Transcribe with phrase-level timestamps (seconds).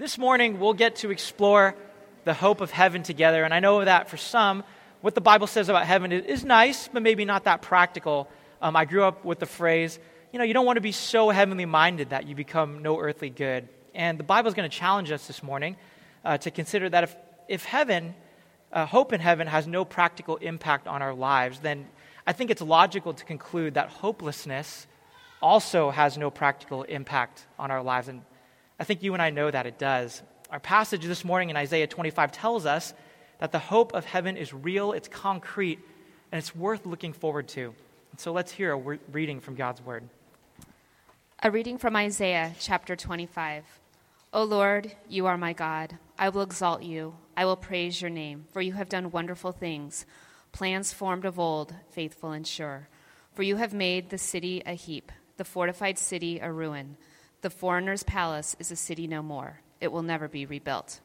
[0.00, 1.74] This morning, we'll get to explore
[2.24, 3.44] the hope of heaven together.
[3.44, 4.64] And I know that for some,
[5.02, 8.26] what the Bible says about heaven is nice, but maybe not that practical.
[8.62, 9.98] Um, I grew up with the phrase,
[10.32, 13.28] you know, you don't want to be so heavenly minded that you become no earthly
[13.28, 13.68] good.
[13.94, 15.76] And the Bible is going to challenge us this morning
[16.24, 18.14] uh, to consider that if, if heaven,
[18.72, 21.86] uh, hope in heaven, has no practical impact on our lives, then
[22.26, 24.86] I think it's logical to conclude that hopelessness
[25.42, 28.08] also has no practical impact on our lives.
[28.08, 28.22] And
[28.80, 30.22] I think you and I know that it does.
[30.50, 32.94] Our passage this morning in Isaiah 25 tells us
[33.38, 35.78] that the hope of heaven is real, it's concrete,
[36.32, 37.74] and it's worth looking forward to.
[38.16, 40.08] So let's hear a reading from God's Word.
[41.42, 43.64] A reading from Isaiah chapter 25.
[44.32, 45.98] O Lord, you are my God.
[46.18, 47.16] I will exalt you.
[47.36, 50.06] I will praise your name, for you have done wonderful things,
[50.52, 52.88] plans formed of old, faithful and sure.
[53.34, 56.96] For you have made the city a heap, the fortified city a ruin.
[57.42, 59.60] The foreigner's palace is a city no more.
[59.80, 61.00] It will never be rebuilt.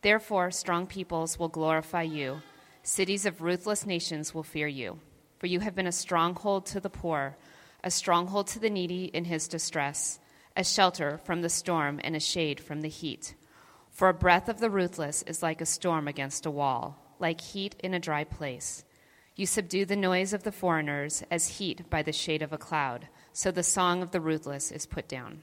[0.00, 2.40] Therefore, strong peoples will glorify you.
[2.82, 5.00] Cities of ruthless nations will fear you.
[5.38, 7.36] For you have been a stronghold to the poor,
[7.84, 10.18] a stronghold to the needy in his distress,
[10.56, 13.34] a shelter from the storm and a shade from the heat.
[13.90, 17.76] For a breath of the ruthless is like a storm against a wall, like heat
[17.80, 18.82] in a dry place.
[19.34, 23.08] You subdue the noise of the foreigners as heat by the shade of a cloud,
[23.34, 25.42] so the song of the ruthless is put down.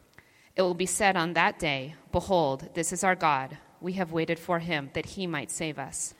[0.55, 3.57] It will be said on that day, Behold, this is our God.
[3.79, 6.13] We have waited for him that he might save us.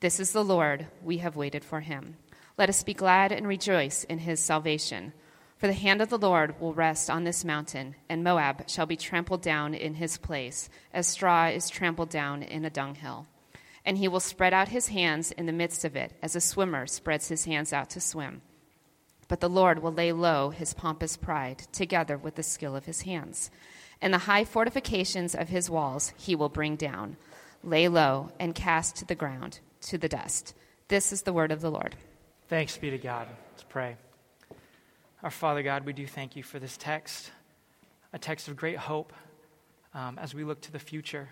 [0.00, 0.86] This is the Lord.
[1.02, 2.16] We have waited for him.
[2.56, 5.12] Let us be glad and rejoice in his salvation.
[5.58, 8.96] For the hand of the Lord will rest on this mountain, and Moab shall be
[8.96, 13.26] trampled down in his place, as straw is trampled down in a dunghill.
[13.84, 16.86] And he will spread out his hands in the midst of it, as a swimmer
[16.86, 18.42] spreads his hands out to swim.
[19.28, 23.02] But the Lord will lay low his pompous pride, together with the skill of his
[23.02, 23.50] hands
[24.02, 27.16] and the high fortifications of his walls he will bring down,
[27.62, 30.54] lay low, and cast to the ground, to the dust.
[30.88, 31.94] This is the word of the Lord.
[32.48, 33.28] Thanks be to God.
[33.52, 33.96] Let's pray.
[35.22, 37.30] Our Father God, we do thank you for this text,
[38.12, 39.12] a text of great hope
[39.94, 41.28] um, as we look to the future.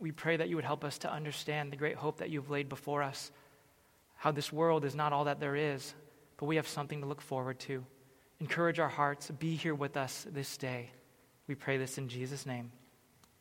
[0.00, 2.68] We pray that you would help us to understand the great hope that you've laid
[2.68, 3.32] before us,
[4.14, 5.92] how this world is not all that there is,
[6.36, 7.84] but we have something to look forward to.
[8.38, 9.28] Encourage our hearts.
[9.30, 10.90] Be here with us this day.
[11.48, 12.70] We pray this in Jesus' name.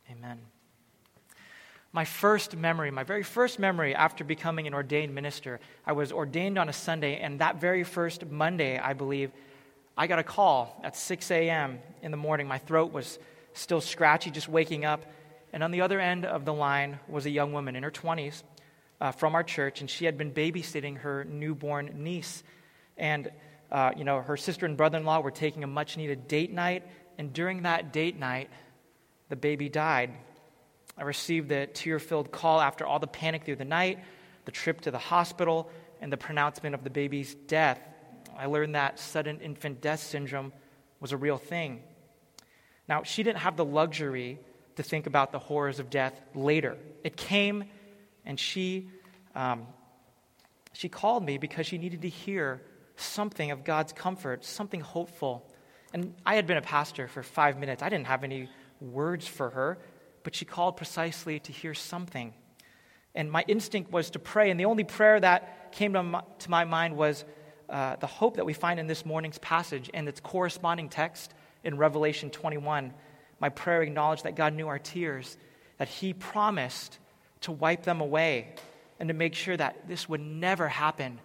[0.10, 0.40] Amen.
[1.94, 6.58] My first memory, my very first memory after becoming an ordained minister, I was ordained
[6.58, 9.32] on a Sunday, and that very first Monday, I believe,
[9.98, 11.80] I got a call at 6 a.m.
[12.02, 12.48] in the morning.
[12.48, 13.20] My throat was
[13.54, 15.06] still scratchy, just waking up.
[15.54, 18.44] And on the other end of the line was a young woman in her 20s
[19.02, 22.44] uh, from our church, and she had been babysitting her newborn niece.
[22.98, 23.30] And,
[23.70, 26.54] uh, you know, her sister and brother in law were taking a much needed date
[26.54, 26.84] night,
[27.22, 28.50] and during that date night,
[29.30, 30.10] the baby died.
[30.98, 34.00] I received the tear filled call after all the panic through the night,
[34.46, 35.70] the trip to the hospital,
[36.02, 37.80] and the pronouncement of the baby's death.
[38.36, 40.52] I learned that sudden infant death syndrome
[41.00, 41.84] was a real thing.
[42.90, 44.40] Now, she didn't have the luxury
[44.78, 46.76] to think about the horrors of death later.
[47.04, 47.66] It came,
[48.26, 48.90] and she,
[49.36, 49.68] um,
[50.74, 52.64] she called me because she needed to hear
[52.96, 55.51] something of God's comfort, something hopeful.
[55.94, 57.84] And I had been a pastor for five minutes.
[57.84, 59.78] I didn't have any words for her,
[60.24, 62.34] but she called precisely to hear something.
[63.14, 64.52] And my instinct was to pray.
[64.52, 67.26] And the only prayer that came to my, mind was
[67.70, 71.78] uh, the hope that we find in this morning's passage and its corresponding text in
[71.78, 72.94] Revelation 21.
[73.40, 75.38] My prayer acknowledged that God knew our tears,
[75.78, 77.00] that He promised
[77.42, 78.56] to wipe them away,
[79.00, 81.20] and to make sure that this would never happen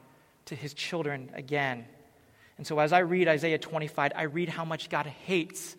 [0.47, 1.85] to His children again.
[2.59, 5.77] And so as I read Isaiah 25, I read how much God hates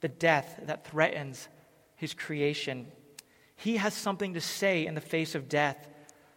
[0.00, 1.48] the death that threatens
[1.96, 2.86] his creation.
[3.56, 5.88] He has something to say in the face of death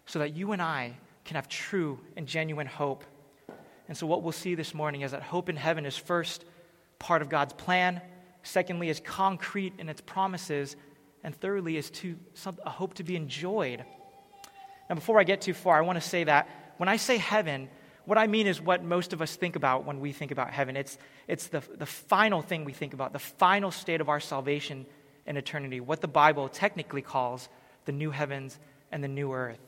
[0.06, 3.04] so that you and I can have true and genuine hope.
[3.88, 6.46] And so, what we'll see this morning is that hope in heaven is first
[6.98, 8.02] part of God's plan,
[8.44, 10.76] secondly, is concrete in its promises,
[11.24, 12.18] and thirdly, is to
[12.66, 13.84] a hope to be enjoyed.
[14.90, 17.70] Now, before I get too far, I want to say that when I say heaven,
[18.06, 20.76] what I mean is what most of us think about when we think about heaven.
[20.76, 24.86] It's, it's the, the final thing we think about, the final state of our salvation
[25.26, 27.48] in eternity, what the Bible technically calls
[27.86, 28.60] the new heavens
[28.92, 29.60] and the new earth.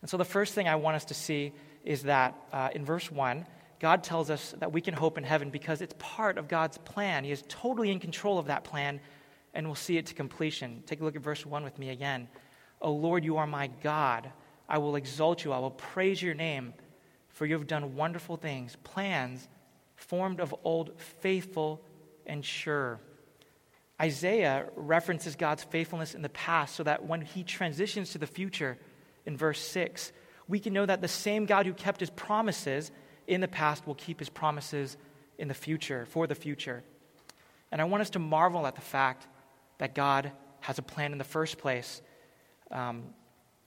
[0.00, 1.52] And so, the first thing I want us to see
[1.84, 3.46] is that uh, in verse 1,
[3.80, 7.24] God tells us that we can hope in heaven because it's part of God's plan.
[7.24, 9.00] He is totally in control of that plan,
[9.54, 10.82] and we'll see it to completion.
[10.86, 12.28] Take a look at verse 1 with me again.
[12.80, 14.30] O Lord, you are my God.
[14.68, 15.52] I will exalt you.
[15.52, 16.74] I will praise your name,
[17.38, 19.46] for you have done wonderful things, plans
[19.94, 21.80] formed of old, faithful
[22.26, 22.98] and sure.
[24.02, 28.76] Isaiah references God's faithfulness in the past so that when he transitions to the future
[29.24, 30.10] in verse 6,
[30.48, 32.90] we can know that the same God who kept his promises
[33.28, 34.96] in the past will keep his promises
[35.38, 36.82] in the future, for the future.
[37.70, 39.28] And I want us to marvel at the fact
[39.78, 42.02] that God has a plan in the first place.
[42.72, 43.04] Um,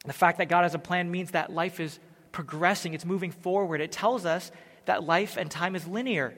[0.05, 2.01] the fact that God has a plan means that life is
[2.31, 3.81] progressing, it's moving forward.
[3.81, 4.51] It tells us
[4.85, 6.33] that life and time is linear.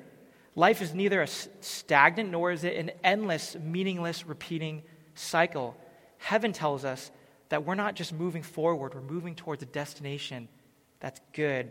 [0.56, 4.84] Life is neither a stagnant nor is it an endless, meaningless, repeating
[5.16, 5.75] cycle.
[6.18, 7.12] Heaven tells us
[7.50, 10.48] that we're not just moving forward, we're moving towards a destination
[11.00, 11.69] that's good.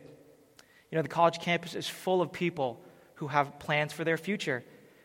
[0.91, 2.81] You know, the college campus is full of people
[3.15, 4.63] who have plans for their future.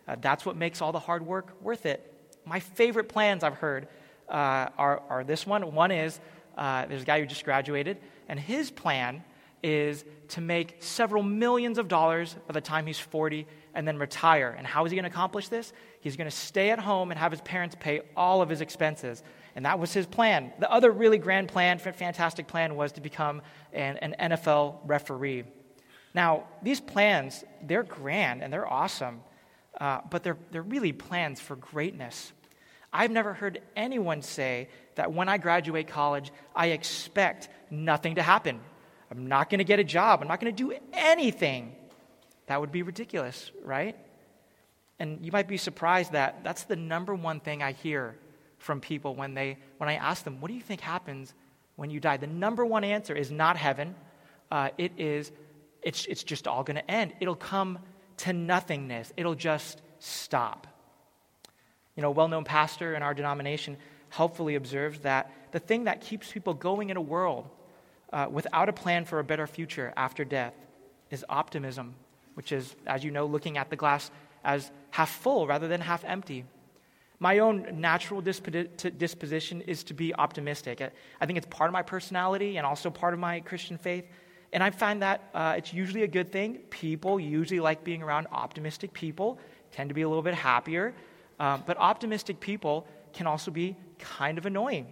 [0.07, 2.13] Uh, that's what makes all the hard work worth it.
[2.45, 3.87] My favorite plans I've heard
[4.27, 5.73] uh, are, are this one.
[5.73, 6.19] One is
[6.57, 9.23] uh, there's a guy who just graduated, and his plan
[9.63, 14.53] is to make several millions of dollars by the time he's 40 and then retire.
[14.57, 15.73] And how is he going to accomplish this?
[15.99, 19.23] He's going to stay at home and have his parents pay all of his expenses.
[19.55, 20.53] And that was his plan.
[20.59, 23.41] The other really grand plan, fantastic plan, was to become
[23.73, 25.45] an, an NFL referee.
[26.13, 29.21] Now, these plans, they're grand and they're awesome,
[29.79, 32.31] uh, but they're, they're really plans for greatness.
[32.91, 38.59] I've never heard anyone say that when I graduate college, I expect nothing to happen.
[39.09, 40.21] I'm not going to get a job.
[40.21, 41.75] I'm not going to do anything.
[42.47, 43.95] That would be ridiculous, right?
[44.99, 48.15] And you might be surprised that that's the number one thing I hear
[48.57, 51.33] from people when, they, when I ask them, What do you think happens
[51.75, 52.17] when you die?
[52.17, 53.95] The number one answer is not heaven.
[54.51, 55.31] Uh, it is,
[55.81, 57.13] it's, it's just all going to end.
[57.19, 57.79] It'll come
[58.17, 60.67] to nothingness, it'll just stop.
[61.95, 63.77] You know, a well known pastor in our denomination
[64.09, 67.49] helpfully observes that the thing that keeps people going in a world
[68.13, 70.53] uh, without a plan for a better future after death
[71.09, 71.95] is optimism,
[72.35, 74.11] which is, as you know, looking at the glass
[74.43, 76.45] as half full rather than half empty.
[77.19, 80.81] My own natural disposition is to be optimistic.
[81.19, 84.05] I think it's part of my personality and also part of my Christian faith.
[84.53, 86.59] And I find that uh, it's usually a good thing.
[86.69, 89.39] People usually like being around optimistic people,
[89.71, 90.93] tend to be a little bit happier.
[91.39, 94.87] Um, but optimistic people can also be kind of annoying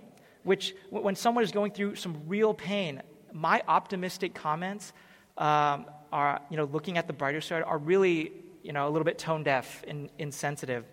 [0.46, 3.02] which when someone is going through some real pain,
[3.34, 4.94] my optimistic comments
[5.38, 8.32] um, are, you know, looking at the brighter side, are really,
[8.64, 10.86] you know, a little bit tone deaf and insensitive.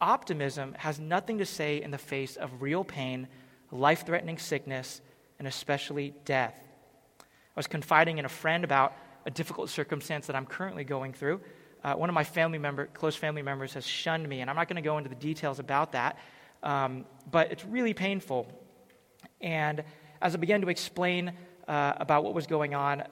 [0.00, 3.26] Optimism has nothing to say in the face of real pain,
[3.72, 5.00] life threatening sickness,
[5.38, 6.56] and especially death.
[7.20, 7.24] I
[7.56, 8.94] was confiding in a friend about
[9.26, 11.40] a difficult circumstance that I'm currently going through.
[11.82, 14.68] Uh, one of my family member, close family members has shunned me, and I'm not
[14.68, 16.16] going to go into the details about that.
[16.62, 18.46] Um, but it's really painful.
[19.40, 19.84] And
[20.20, 21.32] as I began to explain
[21.66, 23.04] uh, about what was going on,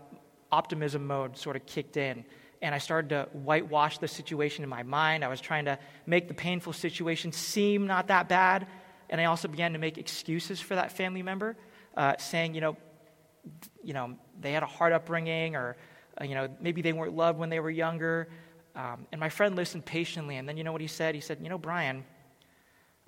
[0.50, 2.25] optimism mode sort of kicked in.
[2.62, 5.25] And I started to whitewash the situation in my mind.
[5.25, 8.66] I was trying to make the painful situation seem not that bad.
[9.10, 11.56] And I also began to make excuses for that family member,
[11.97, 12.76] uh, saying, you know,
[13.85, 15.76] you know, they had a hard upbringing, or
[16.21, 18.28] uh, you know, maybe they weren't loved when they were younger.
[18.75, 21.14] Um, and my friend listened patiently, and then you know what he said?
[21.14, 22.04] He said, "You know, Brian,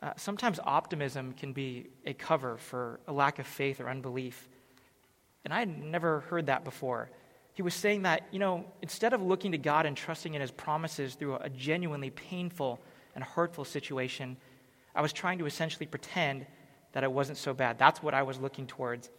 [0.03, 4.49] uh, sometimes optimism can be a cover for a lack of faith or unbelief.
[5.45, 7.11] And I had never heard that before.
[7.55, 10.53] He was saying that, you know, instead of looking to God and trusting in his
[10.53, 12.81] promises through a genuinely painful
[13.17, 14.37] and hurtful situation,
[14.95, 16.47] I was trying to essentially pretend
[16.93, 17.79] that it wasn't so bad.
[17.79, 19.11] That's what I was looking towards.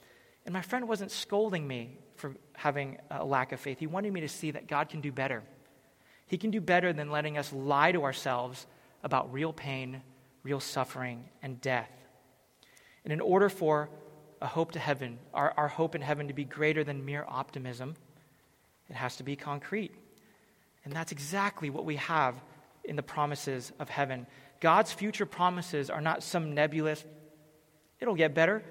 [0.45, 3.79] And my friend wasn't scolding me for having a lack of faith.
[3.79, 5.43] He wanted me to see that God can do better.
[6.27, 8.67] He can do better than letting us lie to ourselves
[9.03, 10.01] about real pain
[10.49, 11.91] real suffering and death.
[13.03, 13.87] And in order for
[14.41, 17.93] a hope to heaven, our, our hope in heaven to be greater than mere optimism,
[18.89, 19.91] it has to be concrete.
[20.83, 22.33] And that's exactly what we have
[22.83, 24.25] in the promises of heaven.
[24.59, 27.05] God's future promises are not some nebulous,
[27.99, 28.63] it'll get better,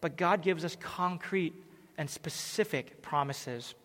[0.00, 1.54] but God gives us concrete
[1.96, 3.76] and specific promises.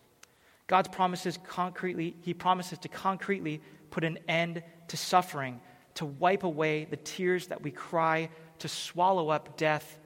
[0.66, 3.60] God's promises concretely, He promises to concretely
[3.90, 5.60] put an end to suffering
[6.00, 9.98] to wipe away the tears that we cry, to swallow up death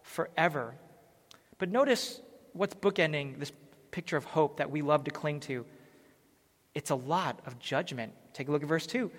[0.00, 0.74] forever.
[1.58, 2.22] But notice
[2.54, 3.52] what's bookending this
[3.90, 5.66] picture of hope that we love to cling to.
[6.74, 8.14] It's a lot of judgment.
[8.32, 9.10] Take a look at verse 2.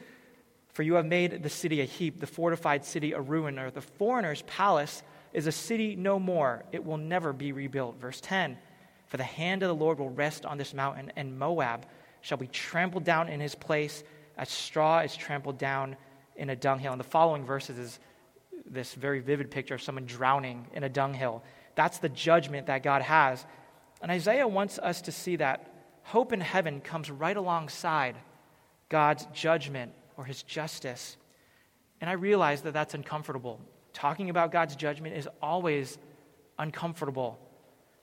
[0.70, 3.82] For you have made the city a heap, the fortified city a ruin, or the
[3.82, 6.64] foreigner's palace is a city no more.
[6.72, 8.02] It will never be rebuilt.
[8.02, 8.58] Verse 10
[9.06, 11.86] For the hand of the Lord will rest on this mountain, and Moab
[12.22, 14.04] shall be trampled down in his place,
[14.36, 15.96] as straw is trampled down
[16.36, 16.92] in a dunghill.
[16.92, 18.00] And the following verses is
[18.66, 21.44] this very vivid picture of someone drowning in a dunghill.
[21.76, 23.46] That's the judgment that God has.
[24.02, 25.74] And Isaiah wants us to see that
[26.04, 28.16] hope in heaven comes right alongside
[28.90, 31.18] God's judgment or his justice.
[32.02, 33.60] And I realize that that's uncomfortable.
[33.94, 35.98] Talking about God's judgment is always
[36.60, 37.40] uncomfortable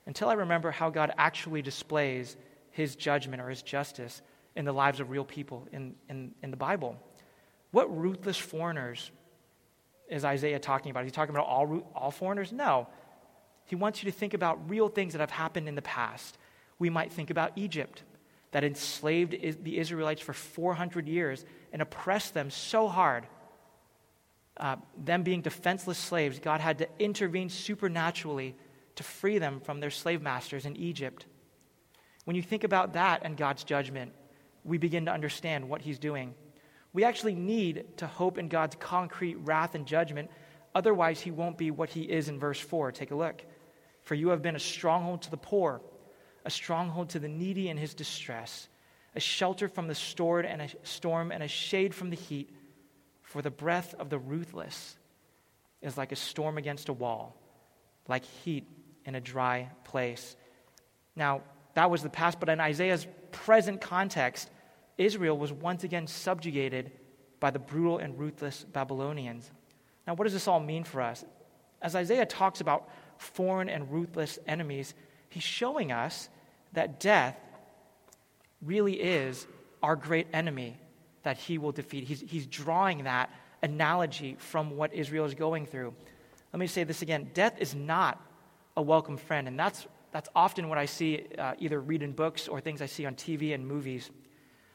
[0.06, 2.36] until I remember how God actually displays
[2.70, 4.22] his judgment or his justice
[4.56, 6.96] in the lives of real people in, in, in the Bible.
[7.70, 9.10] What ruthless foreigners
[10.08, 11.04] is Isaiah talking about?
[11.04, 12.52] Is he talking about all, all foreigners?
[12.52, 12.88] No.
[13.66, 16.36] He wants you to think about real things that have happened in the past.
[16.78, 18.02] We might think about Egypt,
[18.52, 23.26] that enslaved the Israelites for 400 years and oppressed them so hard.
[24.56, 28.56] Uh, them being defenseless slaves, God had to intervene supernaturally
[28.96, 31.26] to free them from their slave masters in Egypt.
[32.24, 34.12] When you think about that and God's judgment,
[34.64, 36.34] we begin to understand what He's doing.
[36.92, 40.30] We actually need to hope in God's concrete wrath and judgment.
[40.74, 42.92] Otherwise, He won't be what He is in verse 4.
[42.92, 43.42] Take a look.
[44.02, 45.80] For you have been a stronghold to the poor,
[46.44, 48.68] a stronghold to the needy in his distress
[49.14, 52.50] a shelter from the storm and a storm and a shade from the heat.
[53.22, 54.96] For the breath of the ruthless
[55.82, 57.36] is like a storm against a wall,
[58.08, 58.66] like heat
[59.04, 60.36] in a dry place.
[61.16, 61.42] Now,
[61.74, 64.50] that was the past, but in Isaiah's present context,
[65.00, 66.92] Israel was once again subjugated
[67.40, 69.50] by the brutal and ruthless Babylonians.
[70.06, 71.24] Now, what does this all mean for us?
[71.80, 74.94] As Isaiah talks about foreign and ruthless enemies,
[75.30, 76.28] he's showing us
[76.74, 77.36] that death
[78.60, 79.46] really is
[79.82, 80.76] our great enemy
[81.22, 82.04] that he will defeat.
[82.04, 83.30] He's, he's drawing that
[83.62, 85.94] analogy from what Israel is going through.
[86.52, 88.20] Let me say this again death is not
[88.76, 92.48] a welcome friend, and that's, that's often what I see uh, either read in books
[92.48, 94.10] or things I see on TV and movies.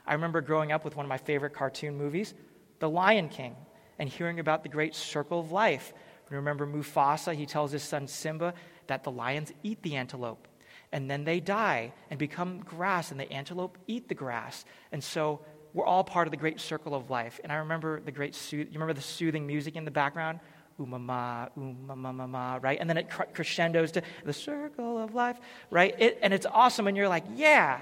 [0.07, 2.33] I remember growing up with one of my favorite cartoon movies,
[2.79, 3.55] The Lion King,
[3.99, 5.93] and hearing about the great circle of life.
[6.29, 8.53] You remember Mufasa, he tells his son Simba
[8.87, 10.47] that the lions eat the antelope
[10.95, 14.63] and then they die and become grass, and the antelope eat the grass.
[14.93, 15.41] And so
[15.73, 17.39] we're all part of the great circle of life.
[17.43, 20.39] And I remember the great, sooth- you remember the soothing music in the background?
[20.79, 22.77] Umama, umama, right?
[22.79, 25.37] And then it crescendos to the circle of life,
[25.69, 25.93] right?
[25.97, 27.79] It, and it's awesome, and you're like, yeah,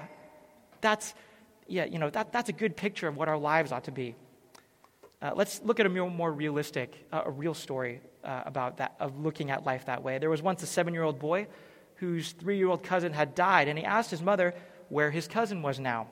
[0.80, 1.14] that's,
[1.66, 4.14] yeah, you know, that, that's a good picture of what our lives ought to be.
[5.22, 8.94] Uh, let's look at a more, more realistic, uh, a real story uh, about that,
[9.00, 10.18] of looking at life that way.
[10.18, 11.46] There was once a seven year old boy
[11.96, 14.54] whose three year old cousin had died, and he asked his mother
[14.88, 16.08] where his cousin was now.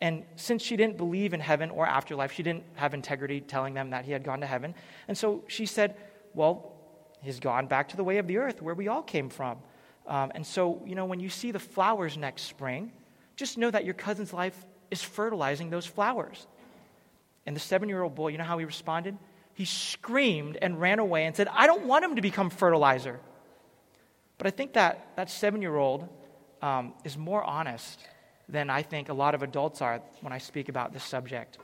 [0.00, 3.90] And since she didn't believe in heaven or afterlife, she didn't have integrity telling them
[3.90, 4.74] that he had gone to heaven.
[5.08, 5.94] And so she said,
[6.34, 6.72] Well,
[7.22, 9.58] he's gone back to the way of the earth where we all came from.
[10.06, 12.92] Um, and so, you know, when you see the flowers next spring,
[13.36, 16.46] just know that your cousin's life is fertilizing those flowers.
[17.46, 19.16] And the seven year old boy, you know how he responded?
[19.54, 23.20] He screamed and ran away and said, I don't want him to become fertilizer.
[24.38, 26.08] But I think that that seven year old
[26.62, 28.00] um, is more honest
[28.48, 31.58] than I think a lot of adults are when I speak about this subject.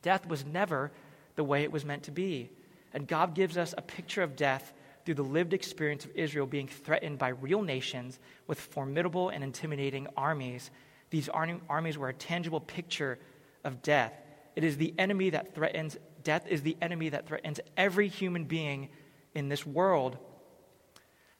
[0.00, 0.92] Death was never
[1.34, 2.50] the way it was meant to be.
[2.94, 4.72] And God gives us a picture of death
[5.04, 10.06] through the lived experience of Israel being threatened by real nations with formidable and intimidating
[10.16, 10.70] armies.
[11.12, 13.18] These armies were a tangible picture
[13.64, 14.14] of death.
[14.56, 18.88] It is the enemy that threatens, death is the enemy that threatens every human being
[19.34, 20.16] in this world.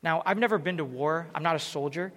[0.02, 2.12] Now, I've never been to war, I'm not a soldier,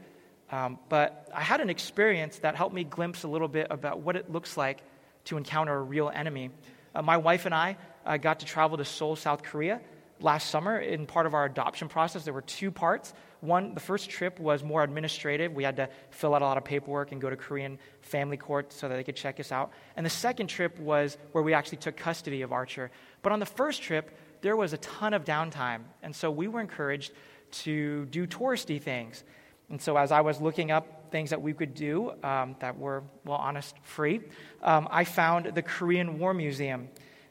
[0.51, 4.17] um, but I had an experience that helped me glimpse a little bit about what
[4.17, 4.81] it looks like
[5.25, 6.49] to encounter a real enemy.
[6.93, 9.79] Uh, my wife and I uh, got to travel to Seoul, South Korea
[10.19, 12.25] last summer in part of our adoption process.
[12.25, 13.13] There were two parts.
[13.45, 15.53] One, the first trip was more administrative.
[15.53, 18.73] We had to fill out a lot of paperwork and go to Korean family court
[18.73, 19.71] so that they could check us out.
[19.95, 22.91] And the second trip was where we actually took custody of Archer.
[23.21, 25.81] But on the first trip, there was a ton of downtime.
[26.03, 27.11] And so we were encouraged
[27.51, 29.23] to do touristy things.
[29.69, 33.03] And so, as I was looking up things that we could do um, that were,
[33.23, 34.21] well, honest, free,
[34.61, 36.89] um, I found the Korean War Museum.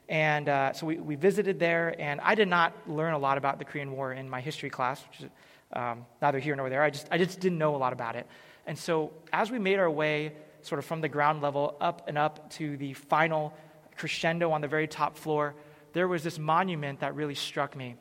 [0.09, 3.57] And uh, so we, we visited there, and I did not learn a lot about
[3.57, 5.29] the Korean War in my history class, which is
[5.75, 6.83] um, neither here nor there.
[6.83, 8.27] I just, I just didn't know a lot about it.
[8.65, 12.17] And so, as we made our way sort of from the ground level up and
[12.17, 13.53] up to the final
[13.97, 15.53] crescendo on the very top floor,
[15.93, 17.95] there was this monument that really struck me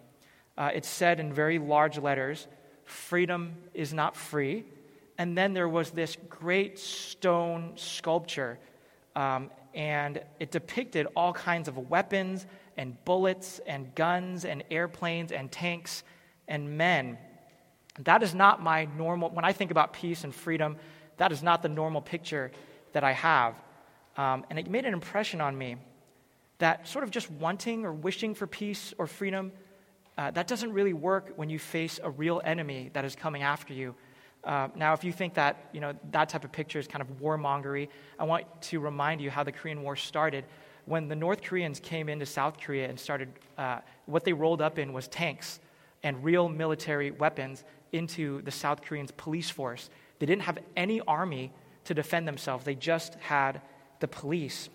[0.56, 2.46] uh, it said in very large letters,
[2.84, 4.64] freedom is not free.
[5.18, 8.58] And then there was this great stone sculpture.
[9.16, 15.50] Um, and it depicted all kinds of weapons and bullets and guns and airplanes and
[15.50, 16.04] tanks
[16.46, 17.18] and men.
[18.00, 20.76] That is not my normal, when I think about peace and freedom,
[21.16, 22.50] that is not the normal picture
[22.92, 23.54] that I have.
[24.16, 25.76] Um, and it made an impression on me
[26.58, 29.52] that sort of just wanting or wishing for peace or freedom,
[30.16, 33.74] uh, that doesn't really work when you face a real enemy that is coming after
[33.74, 33.94] you.
[34.44, 37.08] Uh, now, if you think that you know that type of picture is kind of
[37.18, 40.44] warmongery, I want to remind you how the Korean War started.
[40.84, 44.78] When the North Koreans came into South Korea and started, uh, what they rolled up
[44.78, 45.60] in was tanks
[46.02, 49.88] and real military weapons into the South Koreans' police force.
[50.18, 51.52] They didn't have any army
[51.84, 53.60] to defend themselves, they just had
[54.00, 54.68] the police.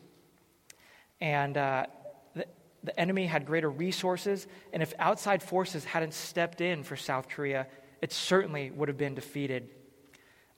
[1.19, 1.87] And uh,
[2.35, 2.45] the,
[2.83, 7.67] the enemy had greater resources, and if outside forces hadn't stepped in for South Korea,
[8.01, 9.69] it certainly would have been defeated.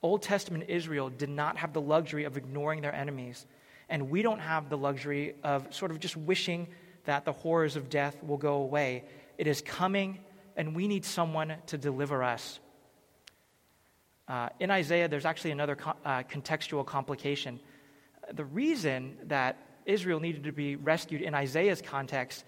[0.04, 3.46] Old Testament Israel did not have the luxury of ignoring their enemies,
[3.90, 6.68] and we don't have the luxury of sort of just wishing
[7.06, 9.04] that the horrors of death will go away.
[9.38, 10.20] It is coming,
[10.56, 12.60] and we need someone to deliver us.
[14.28, 17.60] Uh, in Isaiah, there's actually another co- uh, contextual complication.
[18.34, 22.46] The reason that Israel needed to be rescued in Isaiah's context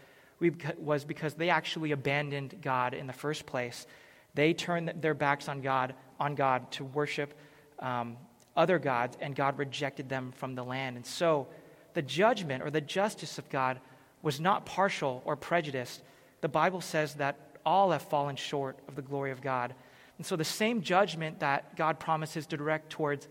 [0.77, 3.88] was because they actually abandoned God in the first place.
[4.33, 7.33] They turned their backs on God, on God to worship
[7.79, 8.17] um,
[8.55, 10.95] other gods, and God rejected them from the land.
[10.95, 11.48] And so,
[11.93, 13.79] the judgment or the justice of God
[14.22, 16.01] was not partial or prejudiced.
[16.41, 19.74] The Bible says that all have fallen short of the glory of God.
[20.17, 23.27] And so, the same judgment that God promises to direct towards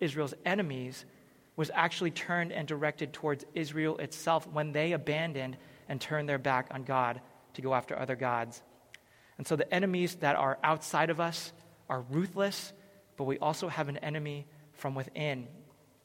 [0.00, 1.04] Israel's enemies
[1.56, 5.56] was actually turned and directed towards Israel itself when they abandoned
[5.88, 7.20] and turned their back on God
[7.54, 8.62] to go after other gods.
[9.38, 11.52] And so the enemies that are outside of us
[11.88, 12.72] are ruthless,
[13.16, 15.48] but we also have an enemy from within.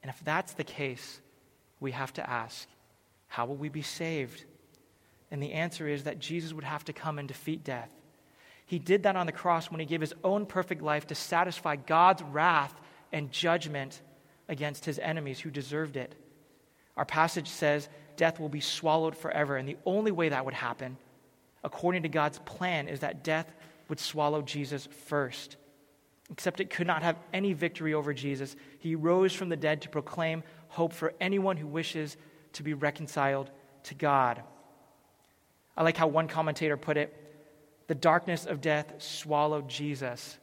[0.02, 1.22] And if that's the case,
[1.80, 2.68] we have to ask,
[3.28, 4.46] how will we be saved?
[5.32, 7.90] And the answer is that Jesus would have to come and defeat death.
[8.66, 11.76] He did that on the cross when he gave his own perfect life to satisfy
[11.76, 12.74] God's wrath
[13.12, 14.02] and judgment
[14.48, 16.16] against his enemies who deserved it.
[16.98, 20.98] Our passage says death will be swallowed forever, and the only way that would happen
[21.64, 23.52] according to God's plan, is that death
[23.88, 25.58] would swallow Jesus first.
[26.32, 28.56] Except it could not have any victory over Jesus.
[28.80, 32.16] He rose from the dead to proclaim hope for anyone who wishes
[32.54, 33.50] to be reconciled
[33.84, 34.42] to God.
[35.76, 37.18] I like how one commentator put it
[37.92, 40.38] the darkness of death swallowed Jesus.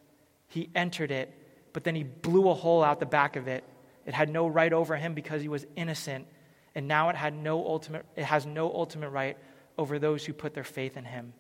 [0.49, 1.33] He entered it,
[1.73, 3.65] but then he blew a hole out the back of it.
[4.05, 6.27] It had no right over him because he was innocent,
[6.75, 9.39] and now it, had no ultimate, it has no ultimate right
[9.79, 11.33] over those who put their faith in him.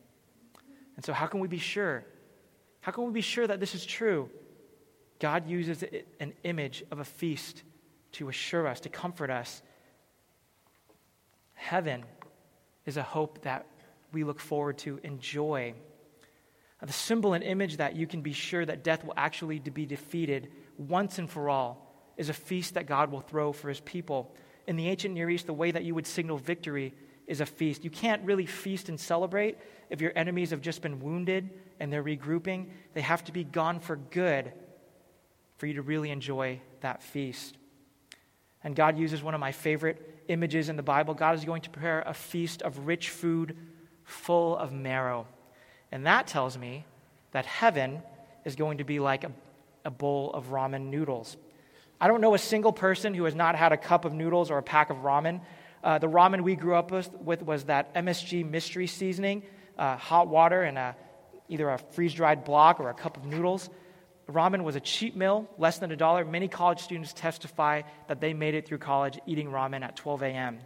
[0.96, 2.07] And so, how can we be sure?
[2.81, 4.31] How can we be sure that this is true?
[5.18, 5.85] God uses
[6.20, 7.64] an image of a feast
[8.12, 9.61] to assure us, to comfort us.
[11.53, 12.05] Heaven
[12.87, 13.66] is a hope that
[14.12, 15.75] we look forward to enjoy.
[16.81, 20.51] The symbol and image that you can be sure that death will actually be defeated
[20.77, 24.35] once and for all is a feast that God will throw for his people.
[24.66, 26.94] In the ancient Near East, the way that you would signal victory
[27.27, 27.85] is a feast.
[27.85, 29.59] You can't really feast and celebrate
[29.90, 32.68] if your enemies have just been wounded and they're regrouping.
[32.94, 34.53] They have to be gone for good
[35.59, 37.57] for you to really enjoy that feast.
[38.64, 41.14] And God uses one of my favorite images in the Bible.
[41.14, 43.57] God is going to prepare a feast of rich food
[44.09, 45.27] full of marrow.
[45.92, 46.85] And that tells me
[47.33, 48.03] that heaven
[48.44, 49.33] is going to be like a,
[49.85, 51.37] a bowl of ramen noodles.
[52.01, 54.59] I don't know a single person who has not had a cup of noodles or
[54.59, 55.40] a pack of ramen
[55.83, 59.42] uh, the ramen we grew up with, was that MSG mystery seasoning,
[59.79, 60.97] uh, hot water, and a,
[61.49, 63.71] either a freeze dried block or a cup of noodles.
[64.29, 66.25] Ramen was a cheap meal, less than a dollar.
[66.25, 70.59] Many college students testify that they made it through college eating ramen at 12 a.m.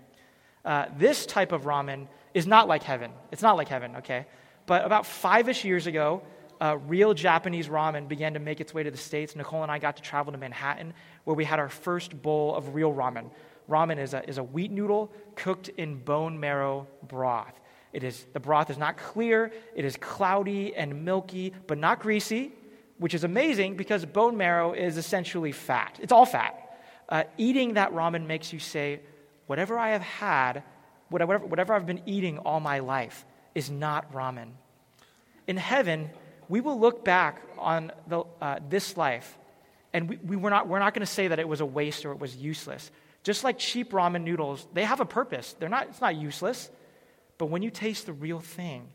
[0.64, 3.10] Uh, this type of ramen is not like heaven.
[3.30, 4.26] It's not like heaven, okay?
[4.66, 6.22] But about five ish years ago,
[6.60, 9.34] uh, real Japanese ramen began to make its way to the States.
[9.34, 12.74] Nicole and I got to travel to Manhattan, where we had our first bowl of
[12.74, 13.30] real ramen.
[13.68, 17.54] Ramen is a, is a wheat noodle cooked in bone marrow broth.
[17.92, 22.52] It is, the broth is not clear, it is cloudy and milky, but not greasy,
[22.98, 25.98] which is amazing because bone marrow is essentially fat.
[26.00, 26.58] It's all fat.
[27.08, 29.00] Uh, eating that ramen makes you say,
[29.46, 30.62] whatever I have had,
[31.12, 34.50] whatever, whatever I've been eating all my life, is not ramen.
[35.46, 36.10] In heaven,
[36.48, 39.38] we will look back on the, uh, this life,
[39.92, 42.04] and we, we, we're not, we're not going to say that it was a waste
[42.04, 42.90] or it was useless.
[43.22, 45.54] Just like cheap ramen noodles, they have a purpose.
[45.58, 46.70] They're not, it's not useless.
[47.38, 48.88] But when you taste the real thing,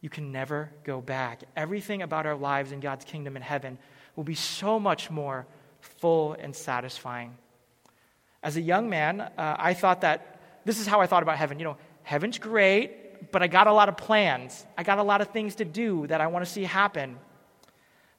[0.00, 1.42] you can never go back.
[1.56, 3.78] Everything about our lives in God's kingdom in heaven
[4.14, 5.46] will be so much more
[5.80, 7.36] full and satisfying.
[8.42, 10.35] As a young man, uh, I thought that
[10.66, 11.58] this is how I thought about heaven.
[11.60, 14.66] You know, heaven's great, but I got a lot of plans.
[14.76, 17.16] I got a lot of things to do that I want to see happen.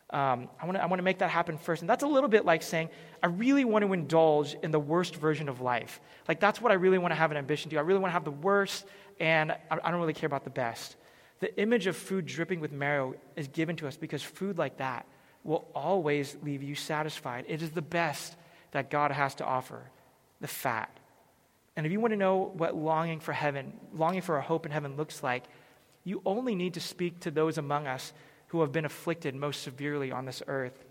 [0.09, 1.81] Um, I want to I wanna make that happen first.
[1.81, 2.89] And that's a little bit like saying,
[3.21, 5.99] I really want to indulge in the worst version of life.
[6.29, 7.77] Like, that's what I really want to have an ambition to.
[7.77, 8.85] I really want to have the worst,
[9.19, 10.95] and I, I don't really care about the best.
[11.41, 15.05] The image of food dripping with marrow is given to us because food like that
[15.43, 17.43] will always leave you satisfied.
[17.49, 18.37] It is the best
[18.71, 19.81] that God has to offer
[20.39, 20.96] the fat.
[21.77, 24.71] And if you want to know what longing for heaven, longing for a hope in
[24.71, 25.43] heaven looks like,
[26.03, 28.13] you only need to speak to those among us
[28.47, 30.85] who have been afflicted most severely on this earth.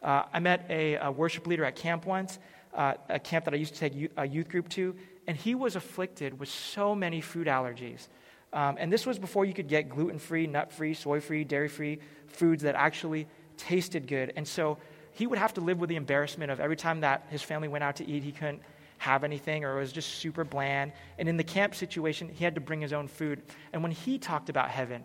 [0.00, 2.38] Uh, I met a, a, worship leader at camp once,
[2.72, 4.94] uh, a camp that I used to take a youth group to,
[5.26, 8.06] and he was afflicted with so many food allergies.
[8.52, 11.68] Um, and this was before you could get gluten free, nut free, soy free, dairy
[11.68, 11.98] free
[12.28, 14.32] foods that actually tasted good.
[14.36, 14.78] And so
[15.12, 17.82] he would have to live with the embarrassment of every time that his family went
[17.82, 18.62] out to eat, he couldn't
[18.98, 20.92] have anything or it was just super bland.
[21.18, 23.42] And in the camp situation, he had to bring his own food.
[23.72, 25.04] And when he talked about heaven,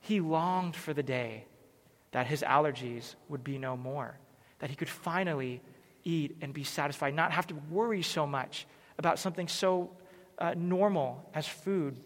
[0.00, 1.44] he longed for the day
[2.12, 4.18] that his allergies would be no more,
[4.58, 5.60] that he could finally
[6.04, 8.66] eat and be satisfied, not have to worry so much
[8.98, 9.90] about something so
[10.38, 12.00] uh, normal as food.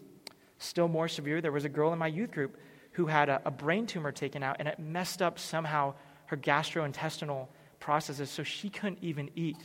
[0.57, 2.57] Still more severe, there was a girl in my youth group
[2.93, 5.93] who had a, a brain tumor taken out, and it messed up somehow
[6.25, 7.47] her gastrointestinal
[7.79, 9.57] processes, so she couldn't even eat.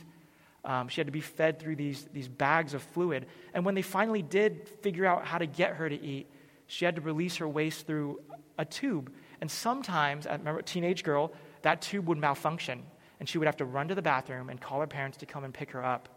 [0.67, 3.25] Um, she had to be fed through these, these bags of fluid.
[3.55, 6.27] And when they finally did figure out how to get her to eat,
[6.67, 8.21] she had to release her waste through
[8.59, 9.11] a tube.
[9.41, 11.31] And sometimes, I remember a teenage girl,
[11.63, 12.83] that tube would malfunction,
[13.19, 15.43] and she would have to run to the bathroom and call her parents to come
[15.43, 16.09] and pick her up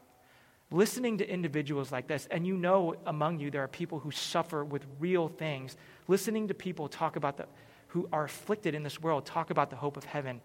[0.70, 4.64] listening to individuals like this, and you know among you there are people who suffer
[4.64, 5.76] with real things,
[6.08, 7.46] listening to people talk about the,
[7.88, 10.40] who are afflicted in this world, talk about the hope of heaven,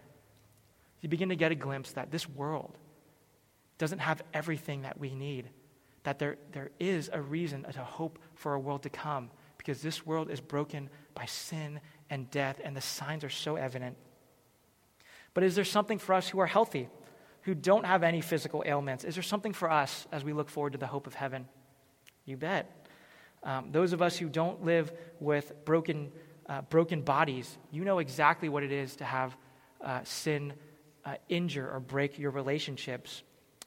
[1.02, 2.76] you begin to get a glimpse that this world
[3.78, 5.50] doesn't have everything that we need,
[6.04, 10.06] that there, there is a reason to hope for a world to come, because this
[10.06, 13.98] world is broken by sin and death, and the signs are so evident.
[15.34, 16.90] But is there something for us who are healthy?
[17.46, 20.74] who don't have any physical ailments, is there something for us as we look forward
[20.74, 21.48] to the hope of heaven?
[22.26, 22.88] You bet.
[23.44, 26.12] Um, those of us who don't live with broken,
[26.50, 29.38] uh, broken bodies, you know exactly what it is to have
[29.80, 30.54] uh, sin
[31.06, 33.22] uh, injure or break your relationships.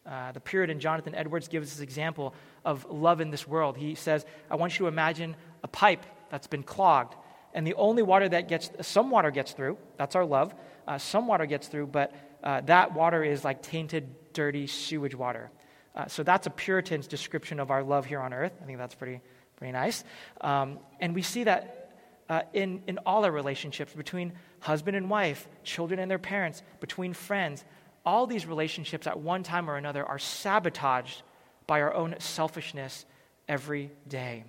[0.08, 3.76] Uh, the Puritan Jonathan Edwards gives this example of love in this world.
[3.76, 7.14] He says, I want you to imagine a pipe that's been clogged,
[7.52, 10.54] and the only water that gets, some water gets through, that's our love,
[10.86, 15.50] uh, some water gets through, but uh, that water is like tainted, dirty sewage water.
[15.94, 18.52] Uh, so that's a Puritan's description of our love here on earth.
[18.62, 19.20] I think that's pretty,
[19.56, 20.04] pretty nice.
[20.40, 21.92] Um, and we see that
[22.28, 27.12] uh, in, in all our relationships between husband and wife, children and their parents, between
[27.12, 27.64] friends.
[28.08, 31.20] All these relationships at one time or another are sabotaged
[31.66, 33.04] by our own selfishness
[33.46, 34.44] every day.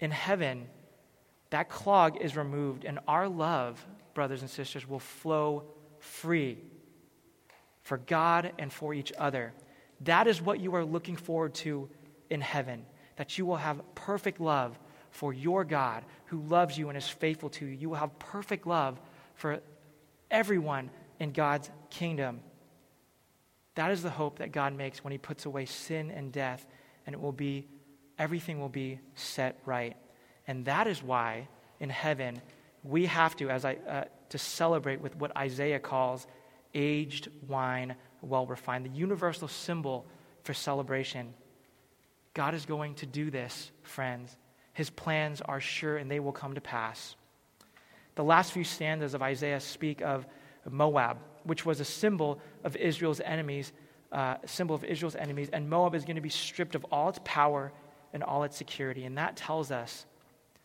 [0.00, 0.66] In heaven,
[1.48, 5.64] that clog is removed, and our love, brothers and sisters, will flow
[5.98, 6.58] free
[7.80, 9.54] for God and for each other.
[10.02, 11.88] That is what you are looking forward to
[12.28, 12.84] in heaven,
[13.16, 17.48] that you will have perfect love for your God who loves you and is faithful
[17.48, 17.72] to you.
[17.72, 19.00] You will have perfect love
[19.36, 19.62] for
[20.30, 22.40] everyone in God's kingdom.
[23.74, 26.66] That is the hope that God makes when he puts away sin and death,
[27.06, 27.66] and it will be
[28.18, 29.96] everything will be set right.
[30.46, 31.48] And that is why
[31.80, 32.40] in heaven
[32.82, 36.26] we have to, as I uh, to celebrate with what Isaiah calls
[36.74, 40.06] aged wine well refined, the universal symbol
[40.42, 41.32] for celebration.
[42.34, 44.36] God is going to do this, friends.
[44.74, 47.16] His plans are sure and they will come to pass.
[48.14, 50.26] The last few stanzas of Isaiah speak of
[50.68, 53.72] Moab, which was a symbol of Israel's enemies,
[54.12, 57.20] uh, symbol of Israel's enemies, and Moab is going to be stripped of all its
[57.24, 57.72] power
[58.12, 59.04] and all its security.
[59.04, 60.06] And that tells us,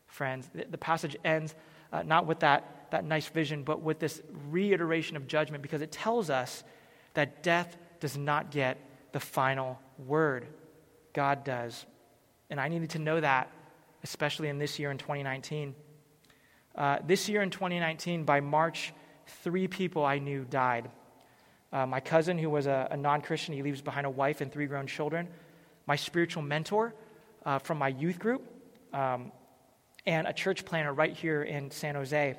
[0.07, 1.55] friends, the, the passage ends
[1.91, 5.91] uh, not with that that nice vision, but with this reiteration of judgment because it
[5.91, 6.63] tells us
[7.13, 8.77] that death does not get
[9.13, 10.47] the final word.
[11.13, 11.85] God does.
[12.49, 13.49] And I needed to know that,
[14.03, 15.73] especially in this year in 2019.
[16.75, 18.93] Uh, this year in 2019, by March,
[19.27, 20.89] three people I knew died.
[21.71, 24.51] Uh, my cousin, who was a, a non Christian, he leaves behind a wife and
[24.51, 25.27] three grown children.
[25.86, 26.93] My spiritual mentor
[27.45, 28.45] uh, from my youth group,
[28.93, 29.31] um,
[30.05, 32.38] and a church planter right here in San Jose.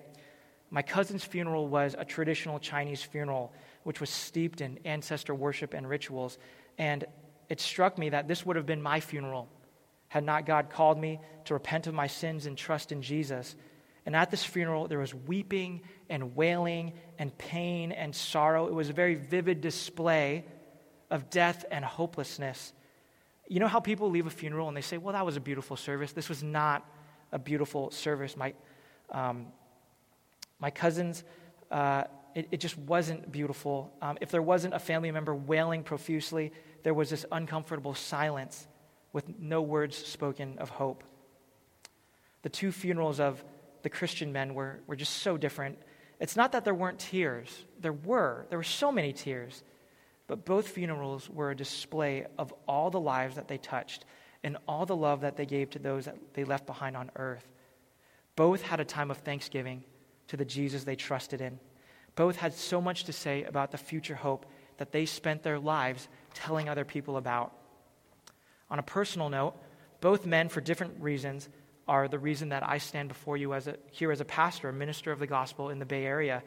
[0.71, 3.53] My cousin's funeral was a traditional Chinese funeral,
[3.85, 6.39] which was steeped in ancestor worship and rituals.
[6.79, 7.05] And
[7.49, 9.49] it struck me that this would have been my funeral
[10.13, 13.57] had not God called me to repent of my sins and trust in Jesus.
[14.05, 18.67] And at this funeral, there was weeping and wailing and pain and sorrow.
[18.67, 20.45] It was a very vivid display
[21.11, 22.73] of death and hopelessness.
[23.49, 25.77] You know how people leave a funeral and they say, Well, that was a beautiful
[25.77, 26.13] service.
[26.13, 26.89] This was not
[27.31, 28.37] a beautiful service.
[28.37, 28.55] My,
[29.11, 29.47] um,
[30.59, 31.23] my cousins,
[31.71, 33.93] uh, it, it, just wasn't beautiful.
[34.01, 38.67] Um, if there wasn't a family member wailing profusely, there was this uncomfortable silence
[39.13, 41.05] with no words spoken of hope.
[42.43, 43.45] The two funerals of
[43.83, 45.79] the Christian men were, were just so different.
[46.21, 48.47] It's not that there weren't tears, there were.
[48.49, 49.63] There were so many tears.
[50.27, 54.05] But both funerals were a display of all the lives that they touched
[54.45, 57.47] and all the love that they gave to those that they left behind on earth.
[58.37, 59.85] Both had a time of thanksgiving
[60.29, 61.59] to the Jesus they trusted in.
[62.15, 64.47] Both had so much to say about the future hope
[64.79, 67.53] that they spent their lives telling other people about.
[68.71, 69.55] On a personal note,
[70.01, 71.49] both men, for different reasons,
[71.89, 74.73] are the reason that I stand before you as a, here as a pastor, a
[74.73, 76.43] minister of the gospel in the Bay Area.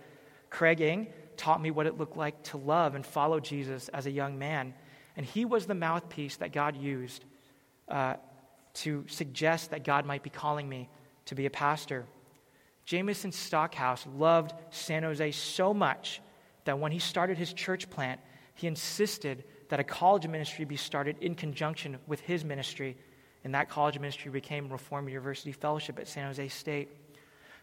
[0.49, 4.11] Craig Ing taught me what it looked like to love and follow Jesus as a
[4.11, 4.73] young man,
[5.17, 7.25] and he was the mouthpiece that God used
[7.89, 8.15] uh,
[8.75, 10.89] to suggest that God might be calling me
[11.25, 12.05] to be a pastor.
[12.85, 16.21] Jameson Stockhouse loved San Jose so much
[16.65, 18.19] that when he started his church plant,
[18.53, 22.97] he insisted that a college ministry be started in conjunction with his ministry.
[23.45, 26.89] And that college ministry became Reformed University Fellowship at San Jose State.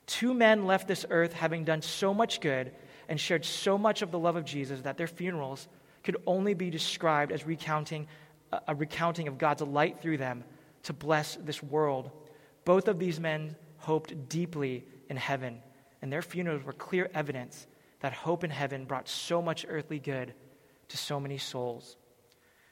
[0.07, 2.73] Two men left this earth having done so much good
[3.09, 5.67] and shared so much of the love of Jesus that their funerals
[6.05, 8.07] could only be described as recounting
[8.69, 10.45] a recounting of God's light through them
[10.85, 12.11] to bless this world.
[12.65, 15.61] Both of these men hoped deeply in heaven,
[16.01, 17.67] and their funerals were clear evidence
[18.01, 20.35] that hope in heaven brought so much earthly good
[20.89, 21.97] to so many souls.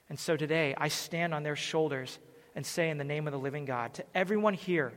[0.08, 2.18] And so today, I stand on their shoulders
[2.54, 4.92] and say, in the name of the living God, to everyone here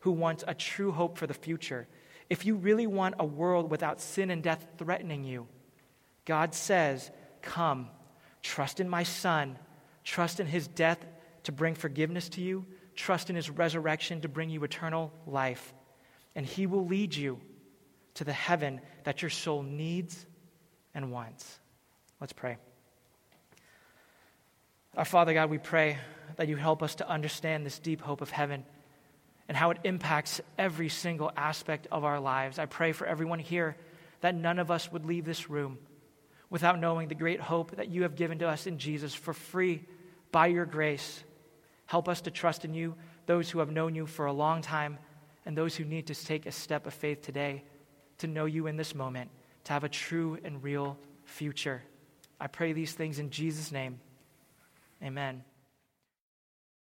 [0.00, 1.86] who wants a true hope for the future,
[2.30, 5.46] if you really want a world without sin and death threatening you,
[6.24, 7.88] God says, Come,
[8.42, 9.58] trust in my Son,
[10.04, 10.98] trust in his death
[11.44, 15.72] to bring forgiveness to you, trust in his resurrection to bring you eternal life,
[16.34, 17.40] and he will lead you
[18.14, 20.26] to the heaven that your soul needs
[20.94, 21.60] and wants.
[22.20, 22.58] Let's pray.
[24.96, 25.98] Our Father God, we pray
[26.36, 28.64] that you help us to understand this deep hope of heaven
[29.48, 32.58] and how it impacts every single aspect of our lives.
[32.58, 33.76] I pray for everyone here
[34.20, 35.78] that none of us would leave this room
[36.50, 39.84] without knowing the great hope that you have given to us in Jesus for free
[40.32, 41.22] by your grace.
[41.86, 42.94] Help us to trust in you,
[43.26, 44.98] those who have known you for a long time,
[45.46, 47.62] and those who need to take a step of faith today
[48.18, 49.30] to know you in this moment,
[49.64, 51.82] to have a true and real future.
[52.40, 54.00] I pray these things in Jesus' name.
[55.02, 55.44] Amen.